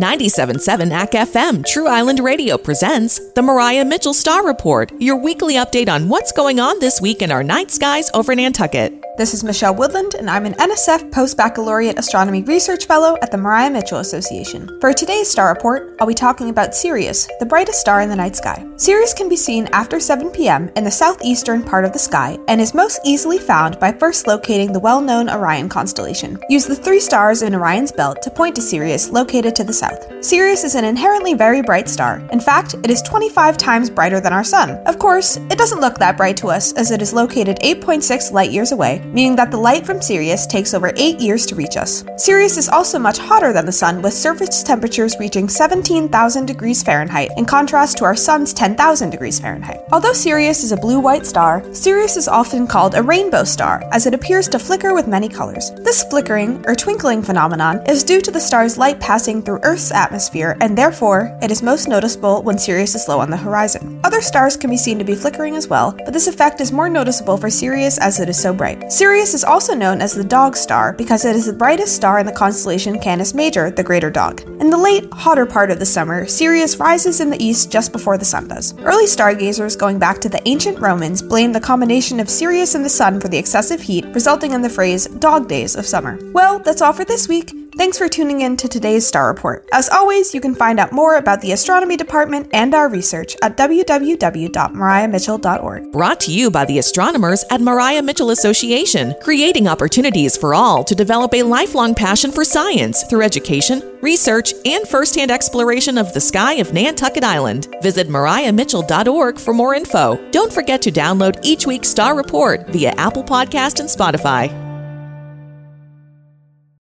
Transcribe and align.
97.7 0.00 0.90
ACK 0.90 1.12
FM 1.12 1.64
True 1.64 1.86
Island 1.88 2.20
Radio 2.20 2.58
presents 2.58 3.18
the 3.32 3.40
Maria 3.40 3.82
Mitchell 3.82 4.12
Star 4.12 4.46
Report, 4.46 4.92
your 5.00 5.16
weekly 5.16 5.54
update 5.54 5.88
on 5.88 6.10
what's 6.10 6.32
going 6.32 6.60
on 6.60 6.78
this 6.80 7.00
week 7.00 7.22
in 7.22 7.32
our 7.32 7.42
night 7.42 7.70
skies 7.70 8.10
over 8.12 8.34
Nantucket. 8.34 9.05
This 9.16 9.32
is 9.32 9.42
Michele 9.42 9.74
Woodland, 9.74 10.14
and 10.14 10.28
I'm 10.28 10.44
an 10.44 10.52
NSF 10.54 11.10
Post 11.10 11.38
Baccalaureate 11.38 11.98
Astronomy 11.98 12.42
Research 12.42 12.84
Fellow 12.84 13.16
at 13.22 13.30
the 13.30 13.38
Maria 13.38 13.70
Mitchell 13.70 14.00
Association. 14.00 14.78
For 14.78 14.92
today's 14.92 15.30
star 15.30 15.48
report, 15.48 15.96
I'll 15.98 16.06
be 16.06 16.12
talking 16.12 16.50
about 16.50 16.74
Sirius, 16.74 17.26
the 17.38 17.46
brightest 17.46 17.80
star 17.80 18.02
in 18.02 18.10
the 18.10 18.16
night 18.16 18.36
sky. 18.36 18.66
Sirius 18.76 19.14
can 19.14 19.30
be 19.30 19.36
seen 19.36 19.70
after 19.72 20.00
7 20.00 20.30
p.m. 20.32 20.70
in 20.76 20.84
the 20.84 20.90
southeastern 20.90 21.62
part 21.62 21.86
of 21.86 21.94
the 21.94 21.98
sky 21.98 22.36
and 22.46 22.60
is 22.60 22.74
most 22.74 23.00
easily 23.06 23.38
found 23.38 23.80
by 23.80 23.90
first 23.90 24.26
locating 24.26 24.70
the 24.70 24.80
well 24.80 25.00
known 25.00 25.30
Orion 25.30 25.70
constellation. 25.70 26.38
Use 26.50 26.66
the 26.66 26.76
three 26.76 27.00
stars 27.00 27.40
in 27.40 27.54
Orion's 27.54 27.92
belt 27.92 28.20
to 28.20 28.30
point 28.30 28.54
to 28.56 28.60
Sirius, 28.60 29.08
located 29.08 29.56
to 29.56 29.64
the 29.64 29.72
south. 29.72 30.22
Sirius 30.22 30.62
is 30.62 30.74
an 30.74 30.84
inherently 30.84 31.32
very 31.32 31.62
bright 31.62 31.88
star. 31.88 32.18
In 32.32 32.40
fact, 32.40 32.74
it 32.84 32.90
is 32.90 33.00
25 33.00 33.56
times 33.56 33.88
brighter 33.88 34.20
than 34.20 34.34
our 34.34 34.44
Sun. 34.44 34.72
Of 34.86 34.98
course, 34.98 35.38
it 35.38 35.56
doesn't 35.56 35.80
look 35.80 35.96
that 35.96 36.18
bright 36.18 36.36
to 36.36 36.48
us 36.48 36.74
as 36.74 36.90
it 36.90 37.00
is 37.00 37.14
located 37.14 37.58
8.6 37.60 38.30
light 38.30 38.50
years 38.50 38.72
away 38.72 39.05
meaning 39.12 39.36
that 39.36 39.50
the 39.50 39.56
light 39.56 39.86
from 39.86 40.00
Sirius 40.00 40.46
takes 40.46 40.74
over 40.74 40.92
8 40.96 41.20
years 41.20 41.46
to 41.46 41.54
reach 41.54 41.76
us. 41.76 42.04
Sirius 42.16 42.56
is 42.56 42.68
also 42.68 42.98
much 42.98 43.18
hotter 43.18 43.52
than 43.52 43.66
the 43.66 43.72
Sun, 43.72 44.02
with 44.02 44.12
surface 44.12 44.62
temperatures 44.62 45.16
reaching 45.18 45.48
17,000 45.48 46.46
degrees 46.46 46.82
Fahrenheit, 46.82 47.30
in 47.36 47.44
contrast 47.44 47.98
to 47.98 48.04
our 48.04 48.16
Sun's 48.16 48.52
10,000 48.52 49.10
degrees 49.10 49.38
Fahrenheit. 49.38 49.80
Although 49.92 50.12
Sirius 50.12 50.64
is 50.64 50.72
a 50.72 50.76
blue 50.76 51.00
white 51.00 51.26
star, 51.26 51.62
Sirius 51.72 52.16
is 52.16 52.28
often 52.28 52.66
called 52.66 52.94
a 52.94 53.02
rainbow 53.02 53.44
star, 53.44 53.82
as 53.92 54.06
it 54.06 54.14
appears 54.14 54.48
to 54.48 54.58
flicker 54.58 54.94
with 54.94 55.06
many 55.06 55.28
colors. 55.28 55.70
This 55.82 56.04
flickering, 56.04 56.64
or 56.66 56.74
twinkling 56.74 57.22
phenomenon, 57.22 57.82
is 57.86 58.04
due 58.04 58.20
to 58.20 58.30
the 58.30 58.40
star's 58.40 58.78
light 58.78 59.00
passing 59.00 59.42
through 59.42 59.60
Earth's 59.62 59.92
atmosphere, 59.92 60.56
and 60.60 60.76
therefore, 60.76 61.36
it 61.42 61.50
is 61.50 61.62
most 61.62 61.88
noticeable 61.88 62.42
when 62.42 62.58
Sirius 62.58 62.94
is 62.94 63.08
low 63.08 63.20
on 63.20 63.30
the 63.30 63.36
horizon. 63.36 64.00
Other 64.04 64.20
stars 64.20 64.56
can 64.56 64.70
be 64.70 64.76
seen 64.76 64.98
to 64.98 65.04
be 65.04 65.14
flickering 65.14 65.56
as 65.56 65.68
well, 65.68 65.92
but 65.92 66.12
this 66.12 66.26
effect 66.26 66.60
is 66.60 66.72
more 66.72 66.88
noticeable 66.88 67.36
for 67.36 67.50
Sirius 67.50 67.98
as 67.98 68.20
it 68.20 68.28
is 68.28 68.40
so 68.40 68.52
bright. 68.52 68.92
Sirius 68.96 69.34
is 69.34 69.44
also 69.44 69.74
known 69.74 70.00
as 70.00 70.14
the 70.14 70.24
Dog 70.24 70.56
Star 70.56 70.94
because 70.94 71.26
it 71.26 71.36
is 71.36 71.44
the 71.44 71.52
brightest 71.52 71.94
star 71.94 72.18
in 72.18 72.24
the 72.24 72.32
constellation 72.32 72.98
Canis 72.98 73.34
Major, 73.34 73.70
the 73.70 73.82
Greater 73.82 74.10
Dog. 74.10 74.40
In 74.58 74.70
the 74.70 74.78
late, 74.78 75.06
hotter 75.12 75.44
part 75.44 75.70
of 75.70 75.78
the 75.78 75.84
summer, 75.84 76.26
Sirius 76.26 76.78
rises 76.78 77.20
in 77.20 77.28
the 77.28 77.44
east 77.44 77.70
just 77.70 77.92
before 77.92 78.16
the 78.16 78.24
sun 78.24 78.48
does. 78.48 78.72
Early 78.78 79.06
stargazers 79.06 79.76
going 79.76 79.98
back 79.98 80.18
to 80.22 80.30
the 80.30 80.40
ancient 80.48 80.78
Romans 80.78 81.20
blamed 81.20 81.54
the 81.54 81.60
combination 81.60 82.20
of 82.20 82.30
Sirius 82.30 82.74
and 82.74 82.82
the 82.82 82.88
sun 82.88 83.20
for 83.20 83.28
the 83.28 83.36
excessive 83.36 83.82
heat, 83.82 84.06
resulting 84.14 84.52
in 84.52 84.62
the 84.62 84.70
phrase 84.70 85.06
dog 85.06 85.46
days 85.46 85.76
of 85.76 85.84
summer. 85.84 86.18
Well, 86.32 86.60
that's 86.60 86.80
all 86.80 86.94
for 86.94 87.04
this 87.04 87.28
week. 87.28 87.65
Thanks 87.76 87.98
for 87.98 88.08
tuning 88.08 88.40
in 88.40 88.56
to 88.56 88.68
today's 88.68 89.06
Star 89.06 89.28
Report. 89.28 89.68
As 89.70 89.90
always, 89.90 90.34
you 90.34 90.40
can 90.40 90.54
find 90.54 90.80
out 90.80 90.92
more 90.92 91.16
about 91.16 91.42
the 91.42 91.52
astronomy 91.52 91.98
department 91.98 92.48
and 92.54 92.74
our 92.74 92.88
research 92.88 93.36
at 93.42 93.58
www.mariamitchell.org. 93.58 95.92
Brought 95.92 96.20
to 96.20 96.32
you 96.32 96.50
by 96.50 96.64
the 96.64 96.78
astronomers 96.78 97.44
at 97.50 97.60
Maria 97.60 98.00
Mitchell 98.00 98.30
Association, 98.30 99.14
creating 99.20 99.68
opportunities 99.68 100.38
for 100.38 100.54
all 100.54 100.84
to 100.84 100.94
develop 100.94 101.34
a 101.34 101.42
lifelong 101.42 101.94
passion 101.94 102.32
for 102.32 102.46
science 102.46 103.02
through 103.10 103.20
education, 103.20 103.82
research, 104.00 104.54
and 104.64 104.88
firsthand 104.88 105.30
exploration 105.30 105.98
of 105.98 106.14
the 106.14 106.20
sky 106.20 106.54
of 106.54 106.72
Nantucket 106.72 107.24
Island. 107.24 107.68
Visit 107.82 108.08
mariamitchell.org 108.08 109.38
for 109.38 109.52
more 109.52 109.74
info. 109.74 110.16
Don't 110.30 110.50
forget 110.50 110.80
to 110.80 110.90
download 110.90 111.44
each 111.44 111.66
week's 111.66 111.90
Star 111.90 112.16
Report 112.16 112.66
via 112.68 112.92
Apple 112.92 113.24
Podcast 113.24 113.80
and 113.80 113.88
Spotify. 113.90 114.65